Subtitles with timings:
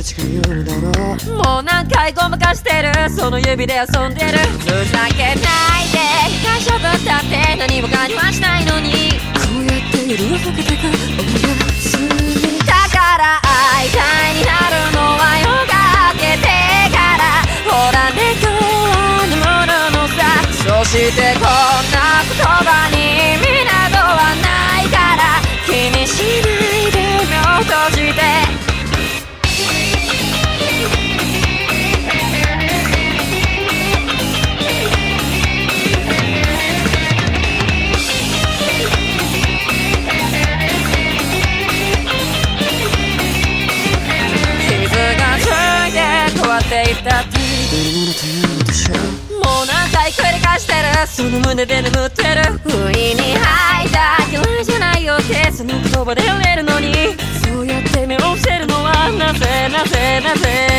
[0.00, 1.36] 違うのだろう。
[1.36, 2.90] もう何回ごまかしてる。
[3.10, 4.38] その指で遊んでる。
[4.38, 5.36] ふざけない
[5.92, 6.00] で。
[6.42, 9.20] 大丈夫だって何も感じはしないのに。
[9.34, 10.96] こうやって夜をかけてかおや
[11.78, 12.08] すみ
[12.60, 14.00] だから会いた
[14.30, 15.74] いになるのは夜が
[16.14, 16.48] 明けて
[16.96, 17.22] から。
[17.68, 18.96] ほらね今日は
[19.28, 19.36] 眠
[19.68, 20.18] るのさ。
[20.82, 21.42] そしてこん
[21.92, 22.99] な言葉に
[46.96, 47.38] たって
[47.70, 54.64] 誰もう何回繰り返してるその胸で眠ってる不意に吐いた嫌い。
[54.64, 56.92] じゃないよってその言葉で言えるのに
[57.42, 60.69] そうやって目を伏せるのはなぜなぜなぜ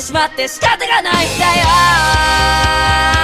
[0.00, 1.44] しまって仕方がないんだ
[3.14, 3.19] よ